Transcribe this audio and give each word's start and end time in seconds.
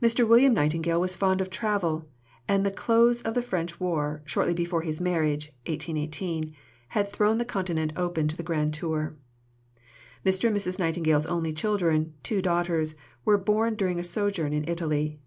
Mr. 0.00 0.24
William 0.28 0.54
Nightingale 0.54 1.00
was 1.00 1.16
fond 1.16 1.40
of 1.40 1.50
travel, 1.50 2.06
and 2.46 2.64
the 2.64 2.70
close 2.70 3.20
of 3.22 3.34
the 3.34 3.42
French 3.42 3.80
war, 3.80 4.22
shortly 4.24 4.54
before 4.54 4.82
his 4.82 5.00
marriage 5.00 5.46
(1818), 5.66 6.54
had 6.90 7.08
thrown 7.08 7.38
the 7.38 7.44
Continent 7.44 7.92
open 7.96 8.28
to 8.28 8.36
the 8.36 8.44
grand 8.44 8.72
tour. 8.72 9.16
Mr. 10.24 10.46
and 10.46 10.56
Mrs. 10.56 10.78
Nightingale's 10.78 11.26
only 11.26 11.52
children, 11.52 12.14
two 12.22 12.40
daughters, 12.40 12.94
were 13.24 13.36
born 13.38 13.74
during 13.74 13.98
a 13.98 14.04
sojourn 14.04 14.52
in 14.52 14.68
Italy. 14.68 15.18